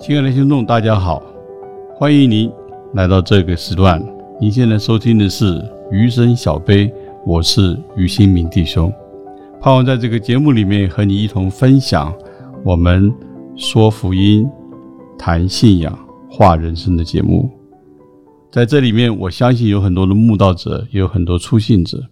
[0.00, 1.20] 亲爱的听众，大家好，
[1.96, 2.50] 欢迎您
[2.94, 4.00] 来到这个时段。
[4.40, 5.54] 您现在收听的是
[5.90, 6.86] 《余生小杯》，
[7.26, 8.92] 我是余新明弟兄，
[9.60, 12.14] 盼望在这个节目里面和你一同分享
[12.64, 13.12] 我们
[13.56, 14.48] 说福音、
[15.18, 15.98] 谈信仰、
[16.30, 17.50] 话人生的节目。
[18.52, 22.04] 在这里面，我相信有很多的慕道者，也有很多初信者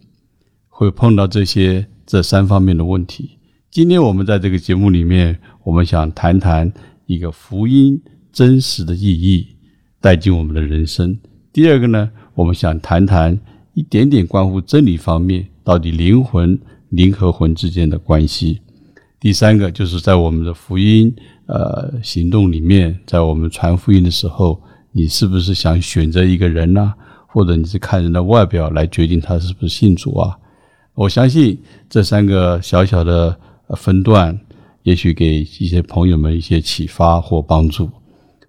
[0.68, 3.38] 会碰到这些这三方面的问题。
[3.70, 6.72] 今天我们在这个节目里面，我们想谈谈。
[7.06, 8.00] 一个福音
[8.32, 9.46] 真实的意义
[10.00, 11.18] 带进我们的人生。
[11.52, 13.38] 第二个呢，我们想谈谈
[13.74, 16.58] 一点点关乎真理方面，到底灵魂、
[16.90, 18.60] 灵和魂之间的关系。
[19.18, 21.14] 第三个就是在我们的福音
[21.46, 24.60] 呃行动里面，在我们传福音的时候，
[24.92, 26.92] 你是不是想选择一个人呢？
[27.26, 30.36] 或者你是看人的外表来决定他是不是信主啊？
[30.94, 33.38] 我相信这三个小小的
[33.76, 34.38] 分段。
[34.86, 37.90] 也许给一些朋友们一些启发或帮助，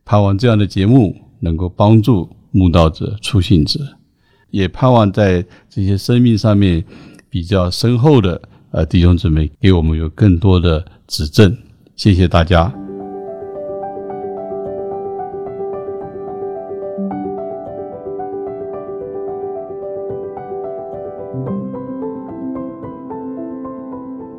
[0.05, 3.79] 盼望这样的节目能够帮助慕道者、初信者，
[4.51, 6.85] 也盼望在这些生命上面
[7.27, 8.39] 比较深厚的
[8.69, 11.57] 呃弟兄姊妹给我们有更多的指正。
[11.95, 12.71] 谢谢大家。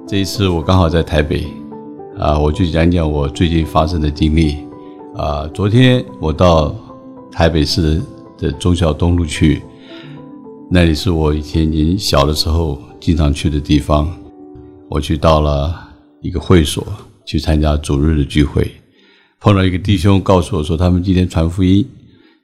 [0.07, 1.58] 这一次我刚好在台北。
[2.19, 4.57] 啊，我就讲讲我最近发生的经历。
[5.17, 6.75] 啊，昨天我到
[7.31, 8.03] 台北市
[8.37, 9.63] 的忠孝东路去，
[10.69, 14.13] 那里是我以前年小的时候经常去的地方。
[14.89, 15.75] 我去到了
[16.21, 16.85] 一个会所
[17.25, 18.69] 去参加主日的聚会，
[19.39, 21.87] 碰到一个弟兄告诉我说，他们今天传福音，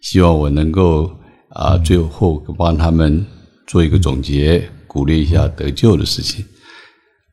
[0.00, 1.10] 希望我能够
[1.48, 3.24] 啊最后帮他们
[3.66, 6.44] 做一个总结，鼓励一下得救的事情。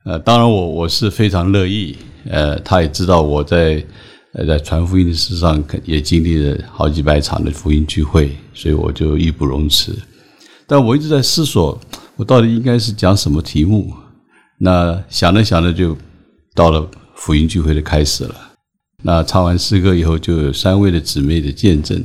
[0.03, 1.95] 呃，当然我我是非常乐意。
[2.29, 3.83] 呃，他也知道我在
[4.33, 9.95] 呃在传福音的事上也经历了好几百场的福音聚会，所以我就义不容辞。
[10.65, 11.79] 但我一直在思索，
[12.15, 13.91] 我到底应该是讲什么题目？
[14.57, 15.97] 那想着想着就
[16.55, 18.35] 到了福音聚会的开始了。
[19.03, 22.03] 那唱完诗歌以后，就有三位的姊妹的见证，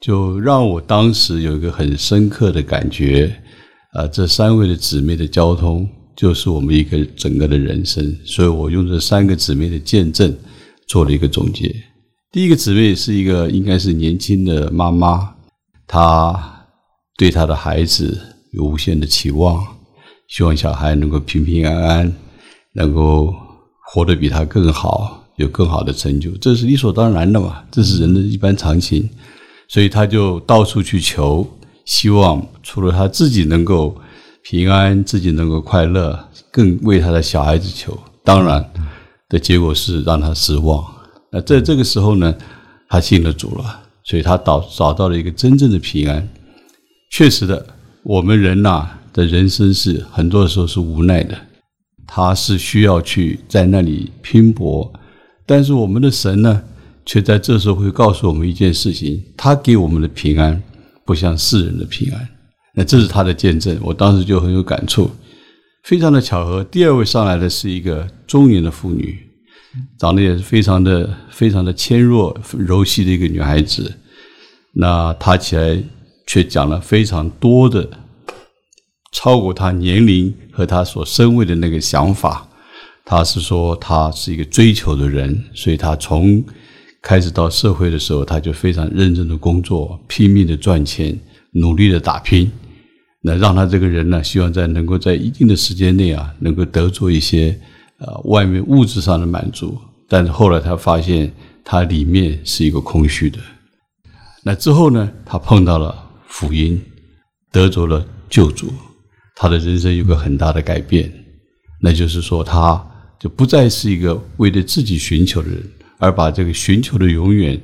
[0.00, 3.34] 就让我当时有一个很深刻的感觉。
[3.92, 5.88] 啊，这三位的姊妹的交通。
[6.20, 10.36] 就是我们一个整个的人生，所以我用这三个姊妹的见证
[10.86, 11.74] 做了一个总结。
[12.30, 15.34] 第一个姊妹是一个应该是年轻的妈妈，
[15.86, 16.66] 她
[17.16, 18.20] 对她的孩子
[18.52, 19.64] 有无限的期望，
[20.28, 22.14] 希望小孩能够平平安安，
[22.74, 23.34] 能够
[23.90, 29.08] 活得比她更好，有更好的成就，这是理所当然的嘛，这是人的一般常情。
[29.68, 31.48] 所以她就到处去求，
[31.86, 33.96] 希望除了她自己能够。
[34.42, 37.98] 平安，自己能够快乐，更为他的小孩子求。
[38.24, 38.64] 当然，
[39.28, 40.84] 的结果是让他失望。
[41.30, 42.34] 那在这个时候呢，
[42.88, 46.28] 他信了主了，所以他找找到了一个真正的平安。
[47.10, 47.66] 确实的，
[48.02, 51.36] 我们人呐的人生是很多时候是无奈的，
[52.06, 54.92] 他是需要去在那里拼搏。
[55.46, 56.62] 但是我们的神呢，
[57.04, 60.62] 却在这时候会告诉我们一件事情：他给我们的平安，
[61.04, 62.28] 不像世人的平安。
[62.74, 65.10] 那这是他的见证，我当时就很有感触，
[65.82, 66.62] 非常的巧合。
[66.62, 69.18] 第二位上来的是一个中年的妇女，
[69.98, 73.92] 长得也是非常的、非常的纤弱、柔细的一个女孩子。
[74.74, 75.82] 那她起来
[76.26, 77.88] 却讲了非常多的，
[79.10, 82.48] 超过她年龄和她所身位的那个想法。
[83.04, 86.44] 她是说她是一个追求的人，所以她从
[87.02, 91.18] 开始到社会的时候，她就非常认真的工作，拼命的赚钱。
[91.52, 92.50] 努力的打拼，
[93.22, 97.58] 那让他这个人呢，希望在能够在一定的时间内啊，能够得做一些
[97.98, 99.76] 呃外面物质上的满足。
[100.08, 101.32] 但是后来他发现，
[101.64, 103.38] 他里面是一个空虚的。
[104.42, 105.94] 那之后呢，他碰到了
[106.26, 106.80] 福音，
[107.52, 108.72] 得着了救主，
[109.36, 111.12] 他的人生有个很大的改变。
[111.82, 112.82] 那就是说，他
[113.18, 115.62] 就不再是一个为了自己寻求的人，
[115.98, 117.60] 而把这个寻求的永远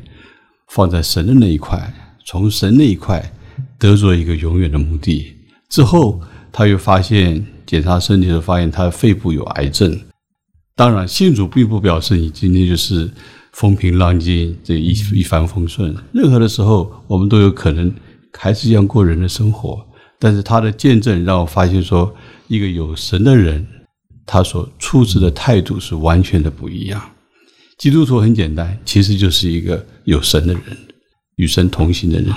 [0.69, 1.95] 放在神的那一块，
[2.25, 3.33] 从神那一块。
[3.79, 5.35] 得着一个永远的目的
[5.69, 6.21] 之后，
[6.53, 9.99] 他又发现检查身体的时发现他肺部有癌症。
[10.75, 13.11] 当然，信主并不表示你今天就是
[13.53, 15.95] 风平浪静，这一一帆风顺。
[16.13, 17.93] 任何的时候，我们都有可能
[18.39, 19.85] 还是一样过人的生活。
[20.19, 22.15] 但是他的见证让我发现，说
[22.49, 23.67] 一个有神的人，
[24.25, 27.03] 他所处置的态度是完全的不一样。
[27.79, 30.63] 基督徒很简单，其实就是一个有神的人，
[31.37, 32.33] 与神同行的人。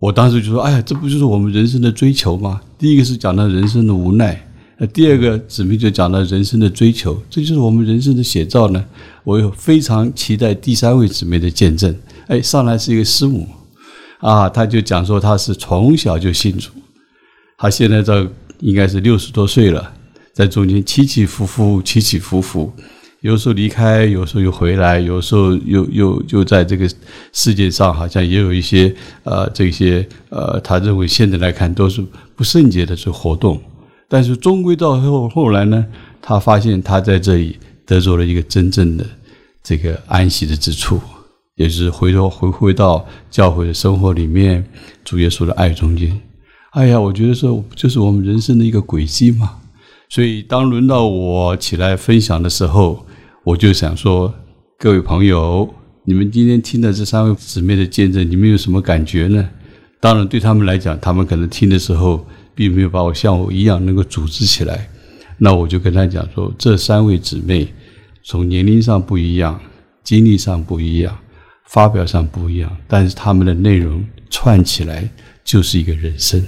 [0.00, 2.60] 我当时就说：“哎呀，这不就是我们人生的追求吗？
[2.78, 4.48] 第一个是讲到人生的无奈，
[4.78, 8.84] 那第二个姊妹就讲到人生的追求，这就是我们人生的写照呢。
[9.24, 11.92] 我有非常期待第三位姊妹的见证。
[12.28, 13.48] 哎，上来是一个师母
[14.20, 16.70] 啊，她就讲说她是从小就信主，
[17.56, 18.30] 她现在这
[18.60, 19.92] 应该是六十多岁了，
[20.32, 22.72] 在中间起起伏伏，起起伏伏，
[23.20, 26.88] 有时候离开，有时候又回来，有时候又又又在这个
[27.32, 28.94] 世界上好像也有一些
[29.24, 32.04] 呃这些呃，他认为现在来看都是
[32.36, 33.60] 不圣洁的这活动，
[34.08, 35.84] 但是终归到后后来呢，
[36.22, 39.04] 他发现他在这里得着了一个真正的。
[39.60, 40.98] 这个安息的之处，
[41.56, 44.64] 也是回头回回到教会的生活里面，
[45.04, 46.18] 主耶稣的爱中间。
[46.70, 49.58] 哎呀，我觉得说就是我们人生的一个轨迹嘛。
[50.08, 53.04] 所以当轮到我起来分享的时候，
[53.48, 54.34] 我就想说，
[54.78, 55.74] 各位朋友，
[56.04, 59.48] 你们今天听的这三位姊妹的见证，你们有什么感觉呢？
[60.00, 64.86] 当然，对他们来讲，他们可能听的时候，并没有把我像我一样能够组织起来。
[65.38, 67.66] 那我就跟他讲说，这三位姊妹。
[68.22, 69.58] 从年龄上不一样，
[70.04, 71.18] 经历上不一样，
[71.68, 75.08] 发表上不一样，但是他们的内容串起来
[75.42, 76.44] 就是一个人生。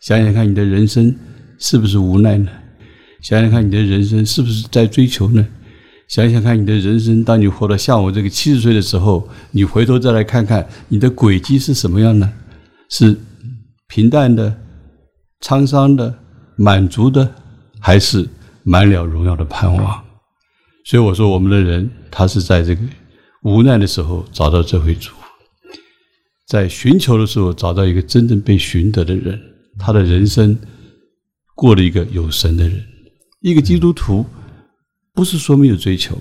[0.00, 1.14] 想想看，你的人生
[1.58, 2.50] 是不是无奈呢？
[3.20, 5.46] 想想看，你的人生是不是在追求呢？
[6.08, 12.30] 想想看，你的人生，当你活到像我这个七十岁的时候，你回头再来看看你的轨迹是什么样呢？
[12.90, 13.18] 是
[13.88, 14.54] 平淡的、
[15.40, 16.14] 沧桑的、
[16.56, 17.34] 满足的，
[17.80, 18.28] 还是
[18.62, 20.04] 满了荣耀的盼望？
[20.84, 22.82] 所以我说，我们的人他是在这个
[23.44, 25.12] 无奈的时候找到这位主，
[26.46, 29.40] 在寻求的时候找到一个真正被寻得的人，
[29.78, 30.58] 他的人生
[31.54, 32.82] 过了一个有神的人。
[33.40, 34.24] 一个基督徒
[35.14, 36.16] 不是说没有追求，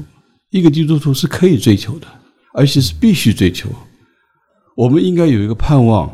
[0.49, 2.07] 一个基督徒是可以追求的，
[2.53, 3.69] 而且是必须追求。
[4.75, 6.11] 我们应该有一个盼望，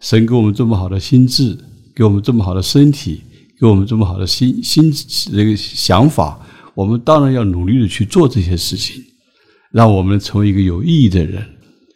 [0.00, 1.56] 神给我们这么好的心智，
[1.94, 3.22] 给我们这么好的身体，
[3.58, 4.92] 给我们这么好的心心
[5.32, 6.38] 这个想法。
[6.74, 9.02] 我们当然要努力的去做这些事情，
[9.72, 11.44] 让我们成为一个有意义的人。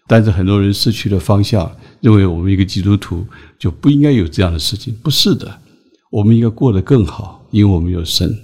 [0.09, 1.71] 但是很多人失去了方向，
[2.01, 3.25] 认为我们一个基督徒
[3.59, 4.95] 就不应该有这样的事情。
[5.03, 5.59] 不是的，
[6.11, 8.37] 我们应该过得更好，因为我们有神。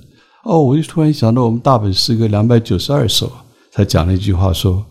[0.49, 3.31] 哦，我就突然想到，我们大本诗歌两百九十二首，
[3.71, 4.83] 他讲了一句话，说：“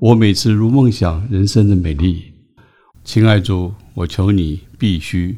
[0.00, 2.32] 我每次如梦想人生的美丽，
[3.04, 5.36] 亲爱主，我求你必须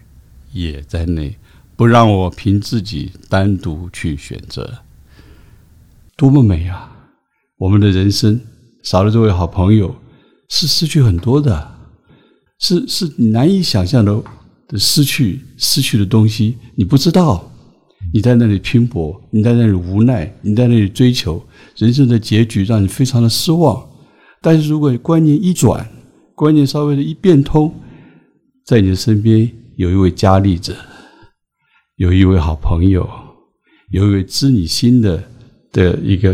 [0.53, 1.37] 也在内，
[1.75, 4.79] 不让我凭自己单独去选择。”
[6.17, 6.93] 多么美啊！
[7.59, 8.41] 我们的人生
[8.85, 9.93] 少了这位好朋友，
[10.51, 11.75] 是失去很多的，
[12.61, 14.23] 是是难以想象的
[14.69, 17.51] 的失去，失去的东西你不知道。
[18.13, 21.43] 你在那里拼搏，你在那里无奈，你在那里追求，
[21.77, 23.85] 人生的结局让你非常的失望。
[24.41, 25.89] 但是如果观念一转，
[26.35, 27.75] 观念稍微的一变通，
[28.65, 30.75] 在你的身边有一位佳丽者，
[31.97, 33.09] 有一位好朋友，
[33.91, 35.23] 有一位知你心的。
[35.75, 36.33] 的一个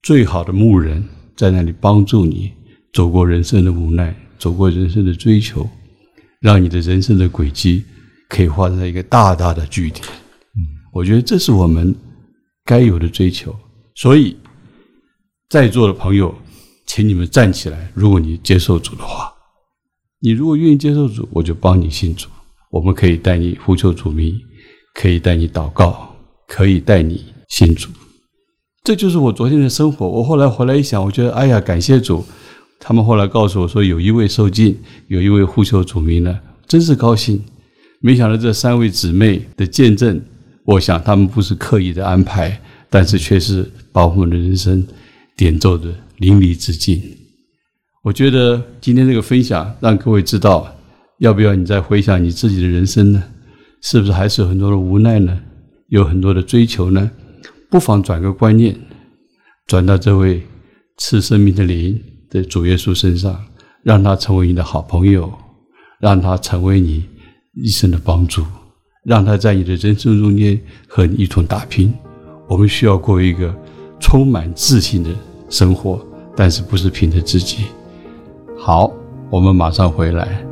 [0.00, 1.04] 最好的牧人，
[1.34, 2.52] 在那里帮助你
[2.92, 5.68] 走过人生的无奈，走过人生的追求，
[6.40, 7.82] 让你的人生的轨迹
[8.28, 10.06] 可以画在一个大大的句点。
[10.92, 11.94] 我觉得这是我们
[12.64, 13.54] 该有的追求。
[13.94, 14.36] 所以，
[15.48, 16.34] 在座的朋友，
[16.86, 17.90] 请你们站起来。
[17.94, 19.32] 如果你接受主的话，
[20.20, 22.28] 你如果愿意接受主，我就帮你信主。
[22.70, 24.38] 我们可以带你呼求主名，
[24.94, 26.14] 可以带你祷告，
[26.46, 27.88] 可以带你信主。
[28.84, 30.08] 这就是我昨天的生活。
[30.08, 32.24] 我后来回来一想，我觉得，哎呀，感谢主！
[32.80, 34.78] 他们后来告诉我说，有一位受尽，
[35.08, 37.42] 有一位呼求主名呢，真是高兴。
[38.00, 40.22] 没想到这三位姊妹的见证，
[40.68, 42.60] 我想他们不是刻意的安排，
[42.90, 44.86] 但是却是把我们的人生
[45.34, 47.02] 点奏的淋漓之尽。
[48.02, 50.70] 我觉得今天这个分享，让各位知道，
[51.20, 53.24] 要不要你再回想你自己的人生呢？
[53.80, 55.40] 是不是还是有很多的无奈呢？
[55.88, 57.10] 有很多的追求呢？
[57.70, 58.78] 不妨转个观念，
[59.66, 60.42] 转到这位
[60.98, 61.98] 赐生命的灵
[62.28, 63.42] 的主耶稣身上，
[63.82, 65.32] 让他成为你的好朋友，
[65.98, 67.08] 让他成为你
[67.54, 68.44] 一生的帮助，
[69.08, 71.90] 让他在你的人生中间和你一同打拼。
[72.46, 73.54] 我们需要过一个
[73.98, 75.08] 充满自信的
[75.48, 75.98] 生活，
[76.36, 77.64] 但是不是凭着自己。
[78.58, 78.92] 好，
[79.30, 80.47] 我们马上回来。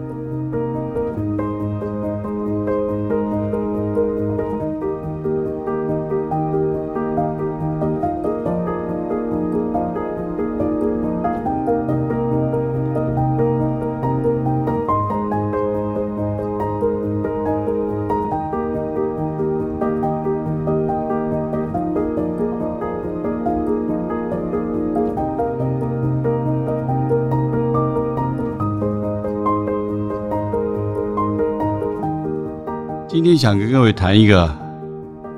[33.46, 34.52] 想跟各位谈一个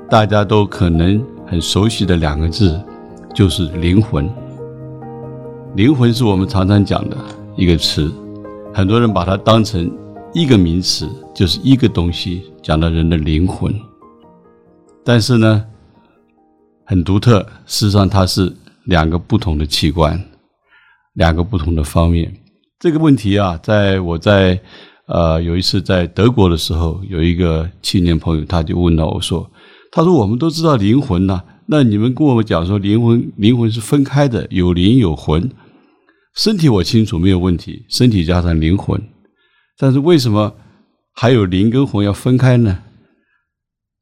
[0.09, 2.83] 大家都可能很熟悉的两个字，
[3.35, 4.27] 就是灵魂。
[5.75, 7.15] 灵魂是我们常常讲的
[7.55, 8.11] 一个词，
[8.73, 9.95] 很多人把它当成
[10.33, 13.71] 一个名词，就是一个东西，讲到人的灵魂。
[15.05, 15.63] 但是呢，
[16.85, 18.51] 很独特，事实上它是
[18.85, 20.19] 两个不同的器官，
[21.13, 22.33] 两个不同的方面。
[22.79, 24.59] 这个问题啊，在我在
[25.09, 29.49] 呃有一次在德国的时候，有一个青年朋友，他就问到我说
[29.91, 35.49] ：“他说我们都知道灵魂呐。”那你们跟我们讲说，灵魂灵魂是分开的，有灵有魂。
[36.35, 39.01] 身体我清楚没有问题，身体加上灵魂。
[39.77, 40.53] 但是为什么
[41.13, 42.79] 还有灵跟魂要分开呢？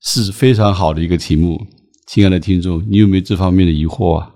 [0.02, 1.66] 是非常好的一个题目，
[2.08, 4.30] 亲爱的听众，你有没有这方面的疑惑啊？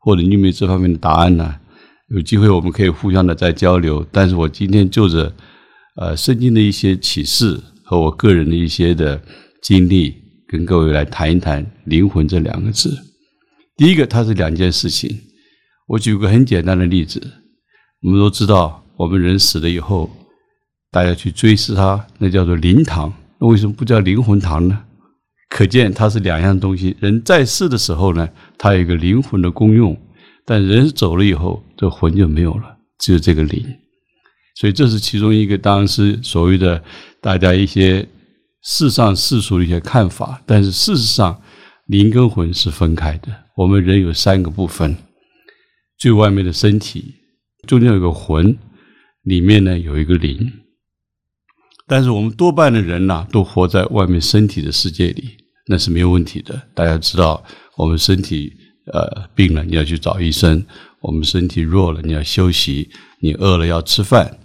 [0.00, 1.56] 或者你有没有这方面的答案呢？
[2.08, 4.04] 有机会我们可以互相的再交流。
[4.10, 5.32] 但是我今天就着
[5.96, 9.22] 呃圣经的一些启示和我个人的一些的
[9.62, 10.20] 经历。
[10.48, 12.94] 跟各位来谈一谈“灵魂”这两个字。
[13.74, 15.18] 第一个，它是两件事情。
[15.88, 17.18] 我举个很简单的例子，
[18.02, 20.10] 我们都知道，我们人死了以后，
[20.90, 23.10] 大家去追思他，那叫做灵堂。
[23.40, 24.84] 那为什么不叫灵魂堂呢？
[25.48, 26.94] 可见它是两样东西。
[27.00, 29.94] 人在世的时候呢，它有一个灵魂的功用；
[30.44, 33.64] 但人走了以后，这魂就没有了，只有这个灵。
[34.54, 36.82] 所以这是其中一个，当时所谓的
[37.20, 38.08] 大家一些。
[38.64, 41.42] 世上世俗的一些看法，但是事实上，
[41.86, 43.26] 灵跟魂是分开的。
[43.56, 44.96] 我们人有三个部分：
[45.98, 47.12] 最外面的身体，
[47.66, 48.56] 中间有个魂，
[49.24, 50.48] 里面呢有一个灵。
[51.88, 55.30] 但是我们多半的人呐，都活在外面身体的世界里，
[55.66, 56.68] 那是没有问题的。
[56.72, 57.42] 大家知道，
[57.76, 58.52] 我们身体
[58.92, 60.62] 呃病了，你要去找医生；
[61.00, 62.88] 我们身体弱了，你要休息；
[63.20, 64.38] 你饿了要吃饭。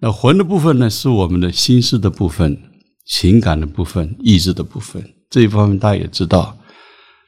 [0.00, 2.58] 那魂的部分呢，是我们的心思的部分。
[3.06, 6.56] 情感的部分、意志的部分，这一方面大家也知道。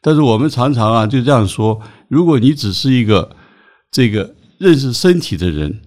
[0.00, 3.34] 但是我们常常啊就这样说：如果你只是一个
[3.90, 5.80] 这个认识身体的人，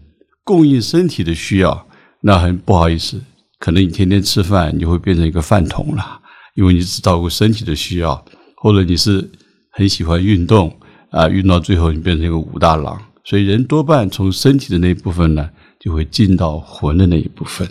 [0.44, 1.88] 供应身体的需要，
[2.20, 3.22] 那很不好意思，
[3.58, 6.20] 可能你天天吃饭，你就会变成一个饭桶了，
[6.56, 8.22] 因为你只照顾身体的需要；
[8.58, 9.26] 或者你是
[9.72, 10.78] 很喜欢运动
[11.12, 13.02] 啊，运到最后你变成一个武大郎。
[13.24, 15.50] 所以人多半从身体的那一部分呢，
[15.86, 17.70] 就会进到魂的那一部分，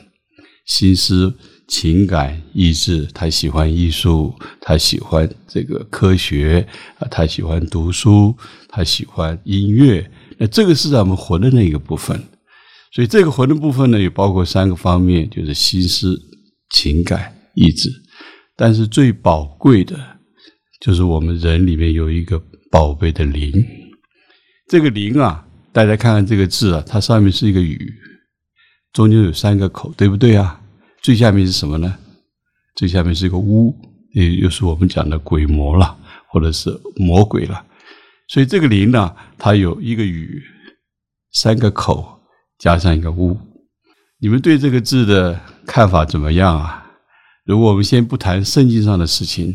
[0.64, 1.34] 心思。
[1.66, 6.68] 情感意志，他喜欢艺术，他喜欢这个科学
[6.98, 8.36] 啊，他喜欢读书，
[8.68, 10.10] 他喜欢音乐。
[10.36, 12.22] 那这个是咱们魂的那个部分，
[12.92, 16.20] 所以这个魂的部分呢，也包括三个方面，就是心思、
[16.68, 17.90] 情感、意志。
[18.54, 19.98] 但是最宝贵的，
[20.82, 22.38] 就是我们人里面有一个
[22.70, 23.50] 宝贝的灵。
[24.68, 25.43] 这个灵啊，
[25.74, 27.92] 大家看看这个字啊，它上面是一个雨，
[28.92, 30.60] 中间有三个口，对不对啊？
[31.02, 31.98] 最下面是什么呢？
[32.76, 33.74] 最下面是一个巫，
[34.12, 35.98] 也就是我们讲的鬼魔了，
[36.30, 37.66] 或者是魔鬼了。
[38.28, 40.40] 所以这个灵呢，它有一个雨，
[41.32, 42.20] 三个口，
[42.56, 43.36] 加上一个巫。
[44.20, 46.86] 你们对这个字的看法怎么样啊？
[47.44, 49.52] 如果我们先不谈圣经上的事情，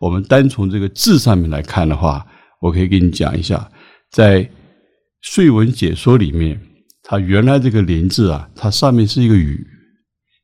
[0.00, 2.26] 我们单从这个字上面来看的话，
[2.62, 3.70] 我可以给你讲一下，
[4.10, 4.42] 在
[5.20, 6.60] 《税文解说》里面，
[7.02, 9.66] 它原来这个林字啊，它上面是一个雨。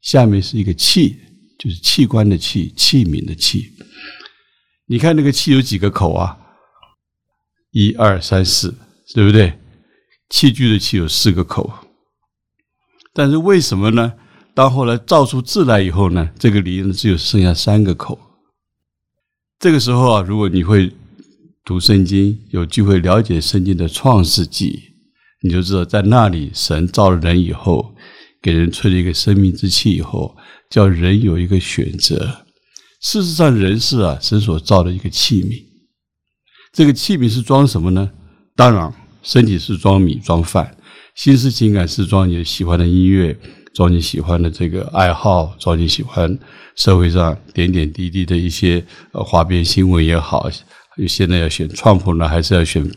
[0.02, 1.16] 下面是一个器，
[1.59, 3.73] 就是器官的器，器皿的器。
[4.87, 6.37] 你看那个器有几个口啊？
[7.71, 8.75] 一二三四，
[9.14, 9.59] 对不对？
[10.28, 11.73] 器具的器有四个口。
[13.14, 14.12] 但是为什么呢？
[14.52, 18.21] 当后来造出字来以后呢，这个里呢只有剩下三个口。
[19.59, 20.93] 这个时候啊，如果你会
[21.64, 24.97] 读圣经，有机会了解圣经的创世纪，
[25.40, 27.94] 你就知道在那里神造了人以后。
[28.42, 30.37] 给人吹了一个生命之气以后，
[30.68, 32.44] 叫人有一个选择。
[33.00, 35.64] 事实上，人是啊神所造的一个器皿。
[36.71, 38.11] 这个器皿是装什么呢？
[38.54, 38.92] 当然，
[39.23, 40.76] 身体是装米装饭，
[41.14, 43.35] 心思情感是装你喜欢的音乐，
[43.73, 46.38] 装你喜欢的这个爱好，装你喜欢
[46.76, 50.50] 社会上点点滴滴的一些呃花边新闻也好。
[51.09, 52.89] 现在要选川普呢，还是要选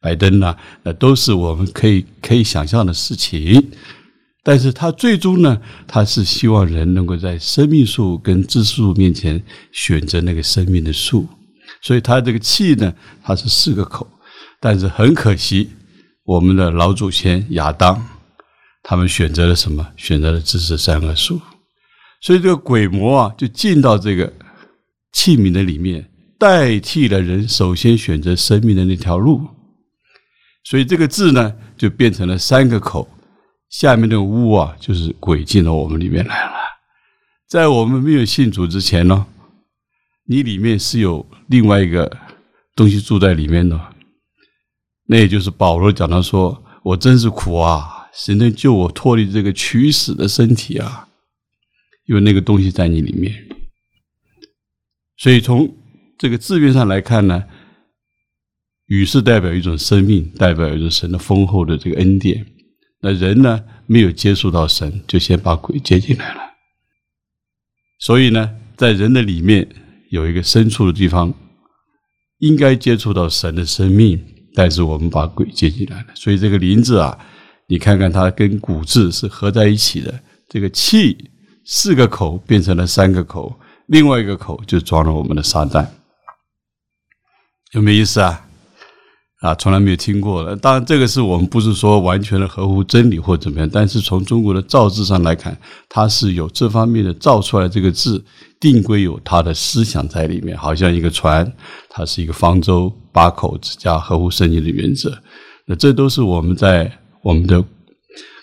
[0.00, 0.56] 拜登呢？
[0.82, 3.70] 那都是我们可以可以想象的事情。
[4.42, 11.26] 但是他最终呢，他是希望人能够在生命树跟知识树面前选择那个生命的树，
[11.82, 14.06] 所以他这个气呢，它是四个口。
[14.60, 15.70] 但是很可惜，
[16.24, 18.00] 我们的老祖先亚当，
[18.82, 19.86] 他们选择了什么？
[19.96, 21.40] 选择了知识三个树，
[22.20, 24.32] 所以这个鬼魔啊，就进到这个
[25.12, 29.46] 器皿的里面，代替了人首先选择生命的那条路。
[30.64, 33.08] 所以这个字呢，就变成了三个口。
[33.68, 36.52] 下面的屋啊，就是鬼进到我们里面来了。
[37.48, 39.26] 在我们没有信主之前呢，
[40.24, 42.16] 你里面是有另外一个
[42.74, 43.80] 东西住在里面的，
[45.06, 51.08] 那也就是保罗讲到说：“我真是苦啊，谁能救我脱离这个取死的身体啊？”
[52.06, 53.34] 因为那个东西在你里面，
[55.16, 55.68] 所以从
[56.18, 57.44] 这个字面上来看呢，
[58.86, 62.46] 雨是代表一种生命，代表一种神的丰厚的这个恩典。
[63.00, 66.40] 那人呢，没有接触到神，就先把鬼接进来了。
[67.98, 69.68] 所以呢，在人的里面
[70.10, 71.32] 有一个深处的地方，
[72.38, 74.18] 应该接触到神的生命，
[74.54, 76.06] 但是我们把鬼接进来了。
[76.14, 77.18] 所以这个灵字啊，
[77.68, 80.22] 你看看它跟骨字是合在一起的。
[80.48, 81.30] 这个气
[81.64, 85.86] 四个口变成了三个口，另外一个口就装了我们的撒旦，
[87.76, 88.42] 有没有意思啊？
[89.42, 90.56] 啊，从来没有听过的。
[90.56, 95.54] 当然，这个是我们不是说完全的合乎真理或怎么样，但是从中国的造字上来看，
[95.90, 98.24] 它是有这方面的造出来这个字，
[98.58, 100.56] 定规有它的思想在里面。
[100.56, 101.52] 好像一个船，
[101.90, 105.14] 它是一个方舟，八口之家，合乎圣经的原则。
[105.66, 106.90] 那这都是我们在
[107.22, 107.62] 我们的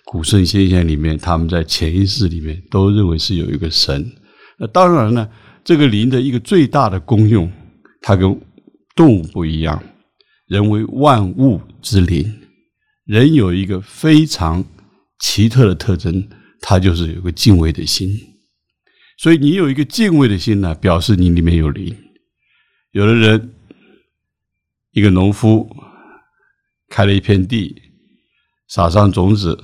[0.06, 4.12] 古圣先贤里面，他们在潜意识里面都认为是有一个神。
[4.60, 5.28] 那当然呢，
[5.64, 7.52] 这个灵的一个最大的功用，
[8.00, 8.40] 它跟
[8.96, 9.84] 动物不一样。
[10.48, 12.42] 人为万物之灵，
[13.06, 14.64] 人有一个非常
[15.20, 16.28] 奇特的特征，
[16.60, 18.10] 他就是有个敬畏的心。
[19.18, 21.96] 所以你有一个敬畏的心呢，表示你里面有灵。
[22.92, 23.54] 有的人，
[24.92, 25.70] 一个农夫
[26.90, 27.82] 开了一片地，
[28.68, 29.64] 撒上种子，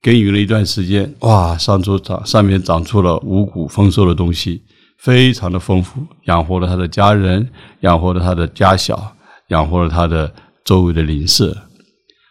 [0.00, 4.64] 耕耘了一段时间，哇，上出长上面长出了五谷丰收的东西，
[4.98, 9.12] 非常的丰富，养活了他的家人，养活了他的家小。
[9.48, 10.34] 养活了他的
[10.64, 11.54] 周围的邻舍，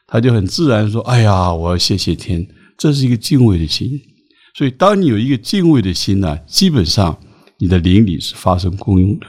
[0.08, 3.88] 他就很自然说：“哎呀，我要谢谢天。”这是一个敬畏的心。
[4.56, 7.16] 所以，当你有一个敬畏的心呢，基本上
[7.60, 9.28] 你的灵里是发生功用的，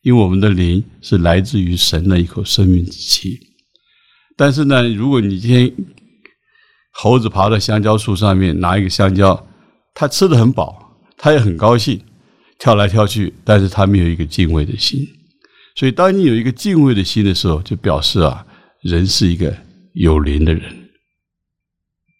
[0.00, 3.38] 因为我们的灵是来自于神的一口生命之气。
[4.34, 5.70] 但是呢，如果你今天
[6.92, 9.46] 猴子爬到香蕉树上面拿一个香蕉，
[9.92, 12.00] 它吃的很饱，它也很高兴，
[12.58, 14.98] 跳来跳去，但是他没有一个敬畏的心。
[15.76, 18.44] 所以，当你有一个敬畏的心的时候，就表示啊，
[18.82, 19.56] 人是一个
[19.92, 20.64] 有灵的人。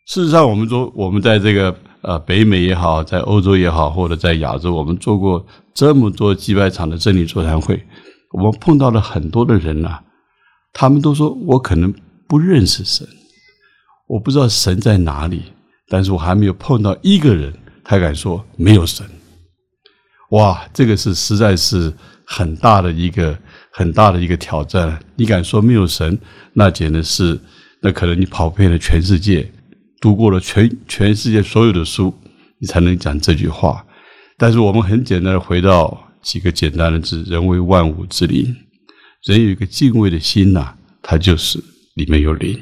[0.06, 7.84] 事实上，我们说我们在这个呃北美也好，在欧洲也好，或者在亚洲，我们做过这么多几百场的真理座谈会，
[8.32, 9.98] 我们碰到了很多的人呐，
[10.72, 11.92] 他们都说我可能
[12.28, 13.06] 不认识神，
[14.06, 15.42] 我不知道神在哪里，
[15.88, 19.04] 但是我还没有碰到一个人，他敢说没有神。
[20.30, 21.92] 哇，这个是实在是
[22.24, 23.38] 很大的一个。
[23.70, 26.18] 很大的一个挑战，你敢说没有神，
[26.52, 27.38] 那简直是，
[27.80, 29.48] 那可能你跑遍了全世界，
[30.00, 32.12] 读过了全全世界所有的书，
[32.58, 33.86] 你才能讲这句话。
[34.36, 38.52] 但是我们很简单的回到几个简单的字：人为万物之灵。
[39.26, 41.62] 人有一个敬畏的心呐，它就是
[41.94, 42.58] 里面有灵。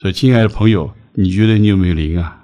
[0.00, 2.41] 所以，亲爱的朋友，你觉得你有没有灵啊？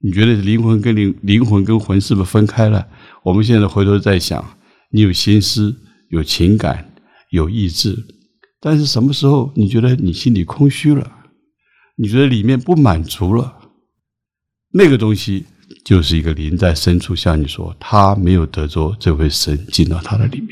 [0.00, 2.86] 你觉得灵魂跟灵灵魂跟魂是不是分开了？
[3.22, 4.44] 我们现在回头在想，
[4.90, 5.74] 你有心思，
[6.10, 6.92] 有情感。
[7.30, 8.06] 有意志，
[8.60, 11.10] 但是什么时候你觉得你心里空虚了？
[11.96, 13.52] 你觉得里面不满足了？
[14.72, 15.44] 那个东西
[15.84, 20.50] 就是一个灵在深处向你说，他没有得着这位神进到他的里面，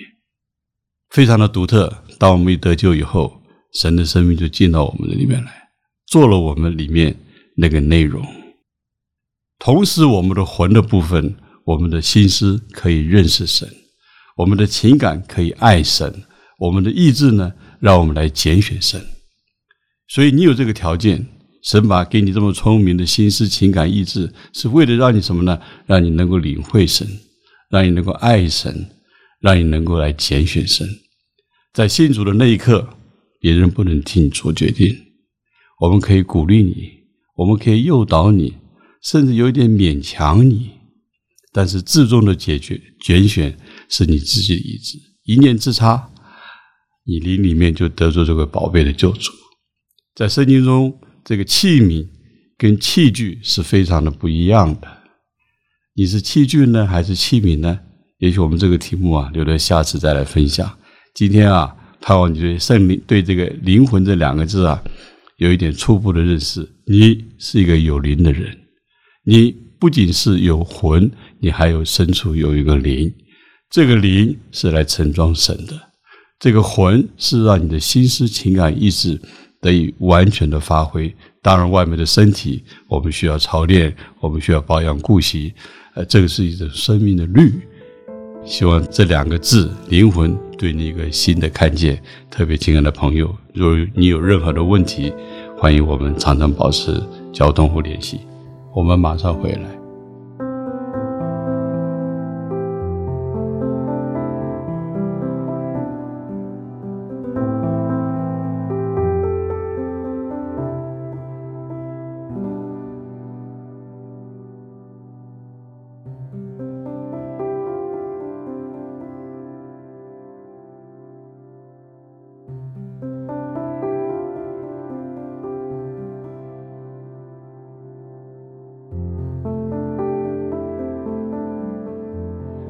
[1.11, 2.02] 非常的独特。
[2.18, 3.40] 当我们一得救以后，
[3.72, 5.52] 神的生命就进到我们的里面来，
[6.09, 7.16] 做了我们里面
[7.57, 8.26] 那个内容。
[9.64, 13.66] 同时，我们的魂的部分，我们的心思可以认识神，
[14.37, 16.22] 我们的情感可以爱神。
[16.59, 17.50] 我们的意志呢，
[17.81, 19.00] 让我们来拣选神，
[20.07, 21.27] 所以你有这个条件，
[21.62, 25.59] 神把给你这么聪明的心思、情感、意志，是为了让你什么呢？
[25.87, 27.09] 让你能够领会神，
[27.70, 28.90] 让你能够爱神，
[29.40, 30.87] 让你能够来拣选神。
[31.72, 32.87] 在信主的那一刻，
[33.40, 34.94] 别人不能替你做决定，
[35.81, 36.90] 我们可以鼓励你，
[37.37, 38.53] 我们可以诱导你，
[39.04, 40.70] 甚至有一点勉强你，
[41.52, 43.56] 但是至终的解决拣选
[43.88, 46.10] 是你自己的意志，一念之差。
[47.06, 49.30] 你灵里面就得出这个宝贝的救主，
[50.14, 52.08] 在圣经中，这个器皿
[52.56, 54.88] 跟器具是非常的不一样的。
[55.94, 57.78] 你是器具呢，还是器皿呢？
[58.20, 60.78] 也许我们这个题目啊，留到下次再来分享。
[61.12, 64.82] 今天啊，盼望你对圣灵、对这个灵魂这两个字啊，
[65.36, 66.66] 有一点初步的认识。
[66.86, 68.56] 你是一个有灵的人，
[69.26, 73.10] 你不仅是有魂，你还有深处有一个灵，
[73.70, 75.72] 这个灵是来盛装神的。
[76.38, 79.18] 这个魂是让你的心思、情感、意志
[79.62, 81.14] 得以完全的发挥。
[81.40, 85.54] 当然，外面的身体我们需要操练，我们需要保养顾惜。
[85.94, 87.50] 呃，这个是一种生命的律。
[88.44, 91.98] 希望这两个字“灵魂”对你一个新的看见。
[92.30, 95.10] 特别亲爱的朋友，如果你有任何的问题，
[95.56, 98.20] 欢迎我们常常保持交通或联系。
[98.74, 99.83] 我们马上回来。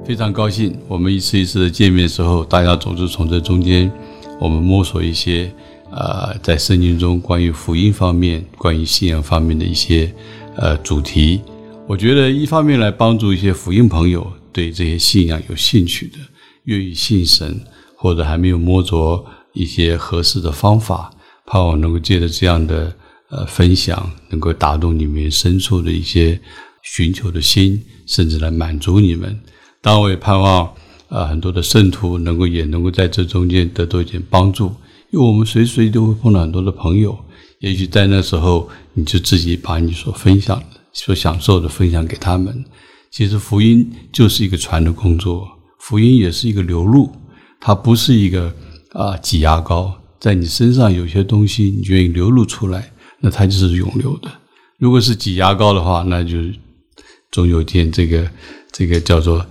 [0.06, 3.90] 非常高兴，我们一次一次的见面时候，大家总是从这中间，
[4.38, 5.50] 我们摸索一些，
[5.90, 10.14] 呃，在圣经中关于福音方面、关于信仰方面的一些，
[10.56, 11.40] 呃，主题。
[11.86, 16.18] 我觉得一方面来帮助一些福音朋友对这些信仰有兴趣的，
[16.64, 17.58] 愿意信神，
[17.96, 21.10] 或者还没有摸着一些合适的方法，
[21.46, 22.94] 盼望能够借着这样的
[23.30, 26.38] 呃分享，能够打动你们深处的一些
[26.82, 29.40] 寻求的心，甚至来满足你们。
[29.84, 30.64] 当然，我也盼望，
[31.10, 34.72] 啊，很多的圣徒能够也能够在这中间得到一点帮助，
[35.10, 37.14] 因为我们随时随地都会碰到很多的朋友，
[37.58, 40.62] 也许在那时候，你就自己把你所分享、
[40.94, 42.64] 所享受的分享给他们。
[43.10, 45.46] 其实福音就是一个传的工作，
[45.80, 47.12] 福音也是一个流露，
[47.60, 48.50] 它不是一个
[48.94, 54.30] 啊挤牙膏，在你身上有些东西你愿意流露出来，那它就是永流的。
[54.78, 56.38] 如果是挤牙膏的话，那就
[57.30, 58.26] 总有一天这个
[58.72, 59.44] 这个叫做。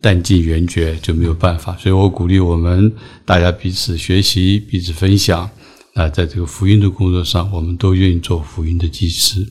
[0.00, 2.92] 弹尽援绝就没有办法，所以我鼓励我们
[3.24, 5.48] 大家彼此学习、彼此分享。
[5.94, 9.46] 那在这个福音的工作上，我们都愿意做福音的祭司。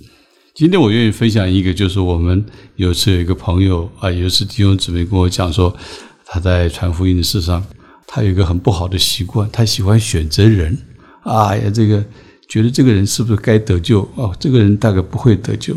[0.55, 2.43] 今天我愿意分享一个，就是我们
[2.75, 5.75] 有次有一个朋友啊，有一次弟兄姊妹跟我讲说，
[6.25, 7.63] 他在传福音的事上，
[8.05, 10.77] 他有一个很不好的习惯，他喜欢选择人。
[11.23, 12.03] 哎呀，这个
[12.49, 14.01] 觉得这个人是不是该得救？
[14.15, 15.75] 哦，这个人大概不会得救，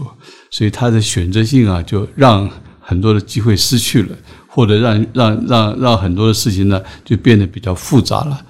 [0.50, 4.16] 所以他的选择性啊，就让很多的机会失去了。
[4.56, 8.42] 或者让让让让很多的事情呢，就变得比较复杂了。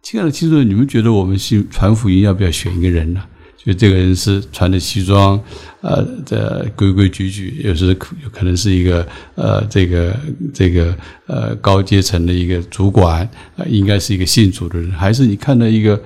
[0.00, 3.20] 亲爱的听众，你们觉得我们信传福音要不要选一个人呢？
[3.56, 5.38] 就这个人是穿着西装，
[5.80, 10.16] 呃，这规规矩矩，有时有可能是一个呃，这个
[10.54, 13.28] 这个呃高阶层的一个主管，
[13.66, 16.00] 应该是一个信主的人，还是你看到一个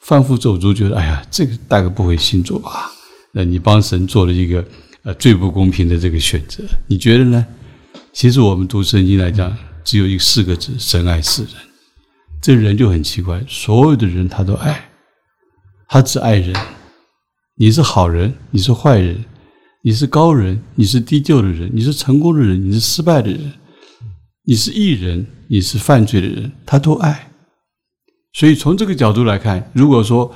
[0.00, 2.92] 贩夫走卒，觉得哎呀，这个大概不会信主吧？
[3.32, 4.62] 那你帮神做了一个
[5.04, 7.46] 呃最不公平的这个选择，你觉得呢？
[8.12, 11.52] 其实我们读圣经来讲，只有一四个字：神爱世人。
[12.42, 14.90] 这人就很奇怪，所有的人他都爱，
[15.88, 16.54] 他只爱人。
[17.56, 19.24] 你是好人，你是坏人，
[19.82, 23.52] 你是高人，你是低就的人，你是成功的人，你是失败的人，
[24.44, 27.30] 你是艺人，你是犯罪的人，他都爱。
[28.32, 30.34] 所以从这个角度来看，如果说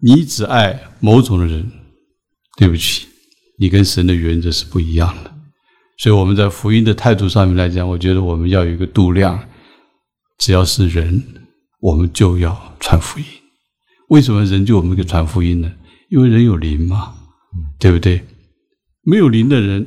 [0.00, 1.70] 你只爱某种的人，
[2.56, 3.06] 对不起，
[3.58, 5.31] 你跟神的原则是不一样的。
[6.02, 9.38] 所以我们在福音的态度上面来讲，我觉得我们要有一个度量。
[10.36, 11.22] 只要是人，
[11.78, 13.24] 我们就要传福音。
[14.08, 15.70] 为什么人就我们给传福音呢？
[16.10, 17.14] 因为人有灵嘛，
[17.78, 18.20] 对不对？
[19.04, 19.86] 没有灵的人，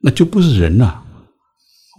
[0.00, 1.02] 那就不是人了。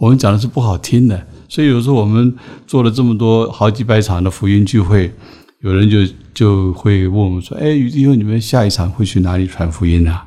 [0.00, 1.24] 我们讲的是不好听的。
[1.48, 5.14] 所以有时候我们做了这么多好几百场的福音聚会，
[5.60, 5.98] 有人就
[6.34, 10.22] 就会问我们说：“哎，雨弟兄，你们下一场会去哪里传福音呢？”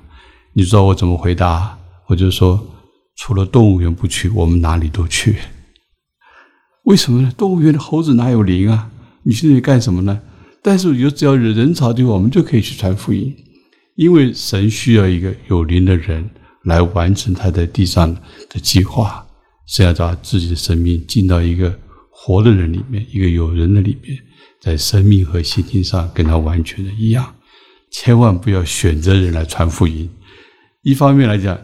[0.56, 1.78] 你知道我怎么回答？
[2.08, 2.66] 我就说。
[3.16, 5.38] 除了动物园不去，我们哪里都去。
[6.84, 7.34] 为什么呢？
[7.36, 8.92] 动物园的猴子哪有灵啊？
[9.24, 10.22] 你去那里干什么呢？
[10.62, 13.36] 但是有只要有人潮的话，我们就可以去传福音，
[13.96, 16.30] 因为神需要一个有灵的人
[16.66, 18.14] 来完成他在地上
[18.50, 19.26] 的计划，
[19.66, 21.74] 是要把自己的生命进到一个
[22.12, 24.18] 活的人里面，一个有人的里面，
[24.62, 27.34] 在生命和心情上跟他完全的一样。
[27.90, 30.08] 千万不要选择人来传福音。
[30.84, 31.58] 一方面来讲，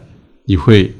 [0.46, 0.92] 你会。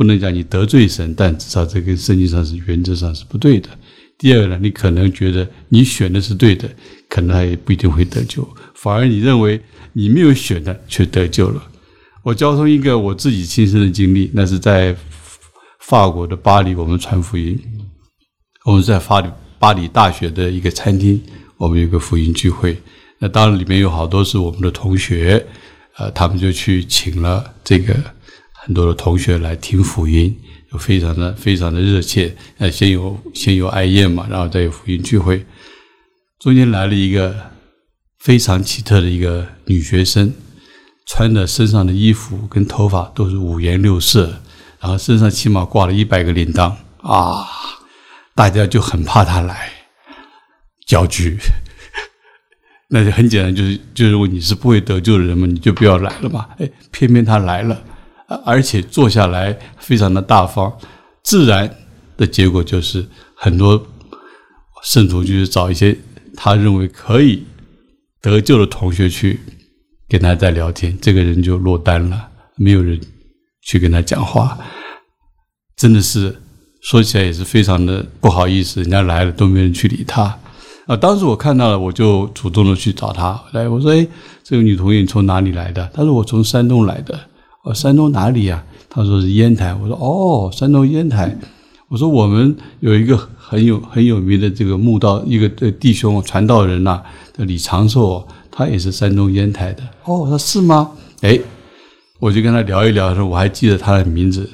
[0.00, 3.68] 不能讲你得罪神，但至少这个圣经上是原则上是不对的。
[4.16, 6.66] 第二呢，你可能觉得你选的是对的，
[7.06, 9.60] 可能他也不一定会得救，反而你认为
[9.92, 11.62] 你没有选的却得救了。
[12.22, 14.96] 我交通一个我自己亲身的经历，那是在
[15.80, 17.58] 法国的巴黎，我们传福音，
[18.64, 21.20] 我们在巴黎巴黎大学的一个餐厅，
[21.58, 22.74] 我们有个福音聚会，
[23.18, 25.46] 那当然里面有好多是我们的同学，
[25.98, 27.94] 呃，他们就去请了这个。
[28.62, 30.36] 很多的同学来听福音，
[30.70, 32.36] 就非常的非常的热切。
[32.58, 35.44] 呃，先有先有哀宴嘛，然后再有福音聚会。
[36.38, 37.34] 中间来了一个
[38.18, 40.32] 非常奇特的一个女学生，
[41.06, 44.40] 穿的身上的衣服跟头发都是五颜六色，
[44.80, 47.46] 然后身上起码挂了一百个铃铛啊！
[48.34, 49.70] 大家就很怕他来
[50.86, 51.38] 搅局。
[52.88, 56.48] 那就很简单，就是就是如果你是不会得救的人嘛，你就不要来了嘛。
[56.58, 57.82] 哎，偏偏他来了，
[58.44, 60.72] 而且坐下来非常的大方，
[61.22, 61.68] 自然
[62.16, 63.86] 的结果就是很多
[64.82, 65.96] 圣徒就是找一些
[66.36, 67.44] 他认为可以
[68.20, 69.40] 得救的同学去
[70.08, 73.00] 跟他在聊天，这个人就落单了，没有人
[73.62, 74.58] 去跟他讲话，
[75.76, 76.40] 真的是
[76.82, 80.38] 说起来也是非常的不好意思，人家来了都没人去理他。
[80.86, 80.96] 啊！
[80.96, 83.68] 当时我看到了，我就主动的去找他来。
[83.68, 84.04] 我说：“哎，
[84.42, 87.16] 这个女同学你从哪里来的？”他说：“我从山东来的。”
[87.64, 88.64] 哦，山东哪里呀？
[88.88, 89.74] 他说是烟台。
[89.74, 91.36] 我说：“哦，山东烟台。”
[91.88, 97.02] 我说：“我们有一个很有很有名的这个墓道，一个弟兄传道人呐，
[97.36, 100.92] 叫李长寿，他也是山东烟台的。”哦，我说是吗？
[101.20, 101.38] 哎，
[102.18, 104.48] 我就跟他聊一聊，说我还记得他的名字。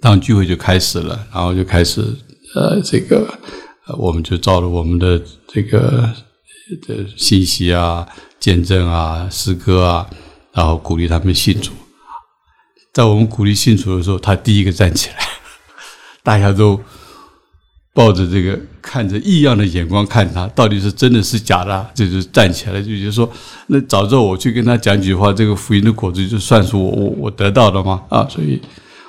[0.00, 2.00] 当聚会就开始了，然后就开始
[2.54, 3.26] 呃，这个。
[3.86, 6.08] 呃，我们就照着我们的这个
[6.86, 8.06] 的信息啊、
[8.38, 10.06] 见证啊、诗歌啊，
[10.52, 11.72] 然后鼓励他们信主。
[12.94, 15.16] 在我们鼓励信主的时候，他第一个站起来，
[16.22, 16.80] 大家都
[17.92, 23.28] 抱着这个看着异样的眼光看他，到底是真的是假的，就是站起来，就就说：
[23.66, 28.02] 那早知道我去跟他讲几句话，这个福音的果子就算是我我我得到的吗？
[28.08, 28.62] 啊，所以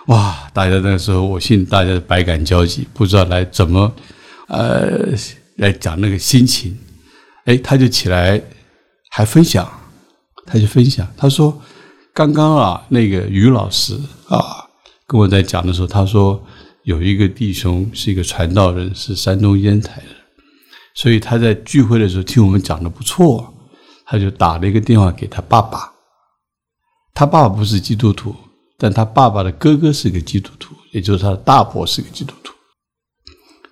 [0.08, 3.94] 哇，大家那个时候，我信大家百感交集，不知道来怎么。
[4.48, 5.10] 呃，
[5.56, 6.78] 来讲那个心情，
[7.46, 8.40] 哎，他就起来
[9.10, 9.68] 还分享，
[10.46, 11.60] 他就分享，他说
[12.16, 13.94] ：“刚刚啊，那个于老师
[14.30, 14.66] 啊，
[15.06, 16.42] 跟我在讲的时候，他说
[16.84, 20.16] 有一个弟兄是一个传道人，是山东烟台的，
[20.96, 23.54] 所以他在聚会的时候听我们讲的不错，
[24.06, 25.92] 他就打了一个电话给他爸爸，
[27.14, 28.34] 他爸爸不是基督徒，
[28.78, 32.54] 但他爸爸的哥哥是个基督徒，也就是他的大伯是个基督徒。”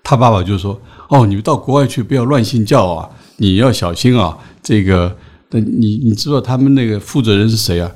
[0.04, 0.78] 他爸爸就说
[1.08, 4.38] ：“哦，你们到国外去不要乱信教啊，你要小心啊。
[4.62, 5.16] 这个，
[5.52, 7.90] 那你你知道他们那个负责人是谁啊？”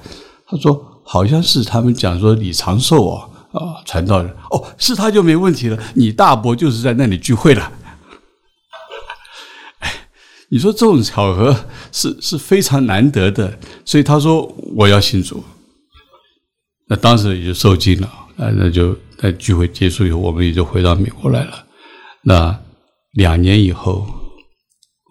[0.49, 4.33] 他说：“好像是他们讲说李长寿啊，啊，传道人。
[4.49, 5.77] 哦，是他就没问题了。
[5.93, 7.71] 你大伯就是在那里聚会了。
[10.49, 11.53] 你说这种巧合
[11.91, 15.43] 是是非常难得的，所以他说我要信主。
[16.87, 18.07] 那当时也就受惊了
[18.37, 21.65] 啊，那就在聚会结束以后，我们也就回到美国来了。”
[22.23, 22.57] 那
[23.11, 24.07] 两年以后，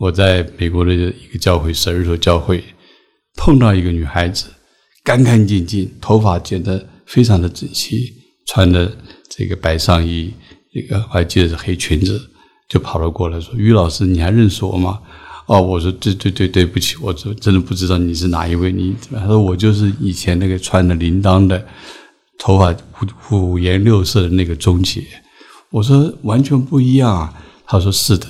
[0.00, 2.64] 我在美国的一个教会，十二所教会，
[3.36, 4.46] 碰到一个女孩子，
[5.06, 8.12] 干干净净，头发剪得非常的整齐，
[8.44, 8.90] 穿的
[9.30, 10.34] 这个白上衣，
[10.72, 12.20] 一个我还记得是黑裙子，
[12.68, 14.98] 就跑了过来，说：“于老师，你还认识我吗？”
[15.46, 21.64] 哦，我说：“对对对，对不起，我真真的不知道你是哪一位。”你他说：“我就是以前那个穿的铃铛的，
[22.36, 22.74] 头发
[23.30, 25.04] 五五颜六色的那个钟姐。”
[25.70, 27.32] 我说完全不一样啊！
[27.64, 28.26] 他说是的，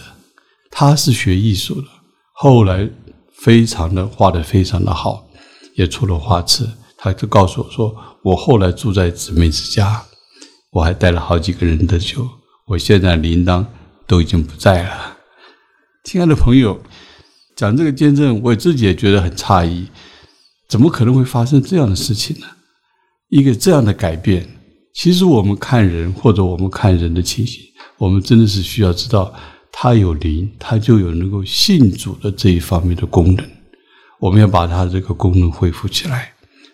[0.70, 1.86] 他是学艺术的，
[2.34, 2.86] 后来
[3.32, 5.25] 非常的画的非常的好，
[5.76, 6.68] 也出了花痴。
[6.98, 10.02] 他就告诉我说，我后来住在姊妹之家，
[10.72, 12.28] 我还带了好几个人的酒。
[12.66, 13.64] 我现在铃铛
[14.06, 15.16] 都已经不在了。
[16.04, 16.80] 亲爱的朋友，
[17.54, 19.86] 讲这个见证，我自己也觉得很诧异，
[20.68, 22.46] 怎么可能会发生这样的事情呢？
[23.28, 24.48] 一个这样的改变。
[24.94, 27.60] 其实我们看人，或者我们看人的情形，
[27.98, 29.32] 我们真的是需要知道，
[29.70, 33.44] 他有灵，他就有能够信主的这一方面的功能。
[34.20, 36.32] 我们要把他这个功能恢复起来，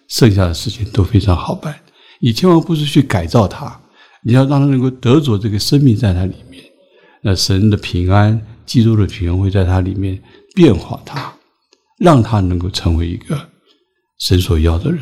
[0.09, 1.75] 剩下的事情都非常好办。
[2.21, 3.81] 你千万不是去改造他，
[4.23, 6.63] 你要让他能够得着这个生命在他里面。
[7.23, 10.23] 那神的平安、基督的平安会在他里面
[10.55, 11.33] 变化他，
[11.99, 13.49] 让他能够成为一个
[14.19, 15.01] 神所要的人。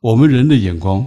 [0.00, 1.06] 我们人的眼光。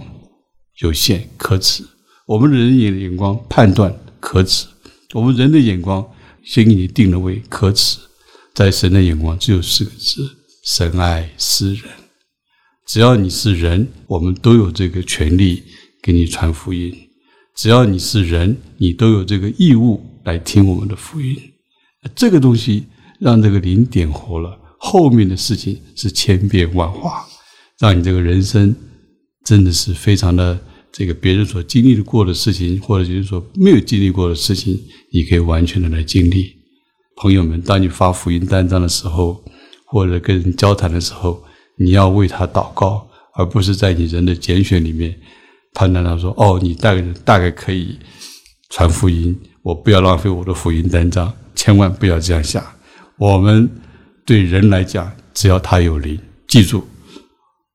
[0.78, 1.84] 有限可耻，
[2.26, 4.66] 我们人的眼光判断可耻，
[5.12, 6.04] 我们人的眼光
[6.42, 7.98] 先给你定了位可耻，
[8.54, 10.28] 在神的眼光只有四个字：
[10.62, 11.90] 神爱世人。
[12.86, 15.64] 只要你是人，我们都有这个权利
[16.00, 16.92] 给你传福音；
[17.56, 21.36] 只要你是人，你都有这个义务来听我们的福音。
[22.14, 22.84] 这个东西
[23.18, 27.26] 让这个灵点活了，后面的事情是千变万化，
[27.80, 28.74] 让你这个人生
[29.44, 30.58] 真的是非常的。
[30.94, 34.78] 这个别人所经历的过的事情，或者就是说没有经历过的事情，
[35.10, 36.52] 你可以完全的来经历。
[37.16, 39.42] 朋友们，当你发福音单张的时候，
[39.92, 41.44] 或者跟人交谈的时候，
[41.76, 45.14] 你要为他祷告，而不是在你人的拣选里面
[45.74, 47.98] 判断他说：“哦，你大概大概可以
[48.70, 52.64] 传福音，我不要浪费我的福音单张。”千万不要这样想。
[53.18, 53.68] 我们
[54.24, 56.82] 对人来讲，只要他有灵，记住，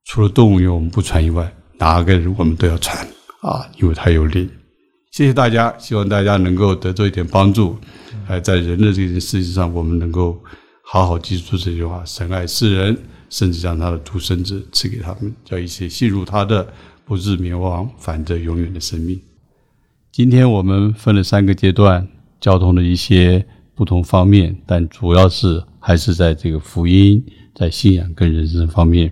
[0.07, 1.53] 除了动物园我们不传以外。
[1.77, 3.07] 哪个人我们都要传
[3.41, 4.49] 啊，因为他有灵。
[5.11, 7.77] 谢谢大家，希望大家能够得到一点帮助。
[8.27, 10.37] 哎，在人的这件事情上，我们能够
[10.89, 12.97] 好好记住这句话：神爱世人，
[13.29, 16.65] 甚至将他的独生子赐给他们，叫一切信入他的，
[17.03, 19.19] 不至灭亡，反得永远的生命。
[20.13, 22.07] 今天我们分了三个阶段，
[22.39, 23.45] 交通的一些
[23.75, 27.21] 不同方面，但主要是还是在这个福音、
[27.53, 29.11] 在信仰跟人生方面。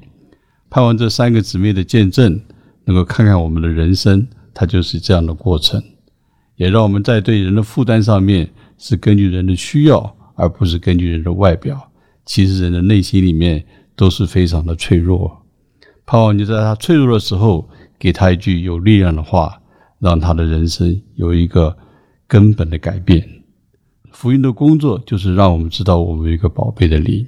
[0.70, 2.40] 盼望这三个姊妹的见证，
[2.86, 5.84] 能够看看我们的人生，它就是这样的过程。
[6.56, 11.92] 也让我们在对人的负担上面是根据人的需要，而不是根据人的外表。
[12.26, 15.44] 其实人的内心里面都是非常的脆弱。
[16.06, 17.68] 盼望你在他脆弱的时候，
[17.98, 19.62] 给他一句有力量的话，
[20.00, 21.78] 让他的人生有一个
[22.28, 23.28] 根本的改变。
[24.12, 27.26] 福音的工作就是让我们知道我们有一个宝贝的灵，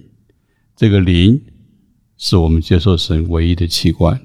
[0.75, 1.41] 这个灵
[2.17, 4.19] 是我们接受神唯一的器官，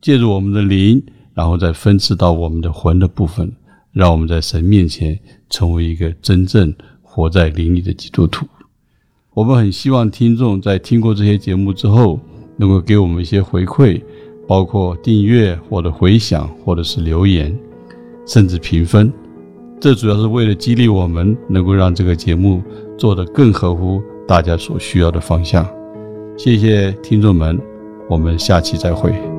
[0.00, 1.04] 借助我们的灵，
[1.34, 3.52] 然后再分赐到我们的魂的部分。
[3.92, 6.74] 让我们在神面前成为一个真正
[7.16, 8.46] 活在灵里的基督徒。
[9.32, 12.20] 我们很希望听众在听过这些节目之后，
[12.58, 14.02] 能够给我们一些回馈，
[14.46, 17.58] 包括订阅或者回响，或者是留言，
[18.26, 19.10] 甚至评分。
[19.80, 22.62] 这主要是为了激励我们，能够让这个节目
[22.98, 25.66] 做得更合乎大家所需要的方向。
[26.36, 27.58] 谢谢听众们，
[28.10, 29.35] 我们下期再会。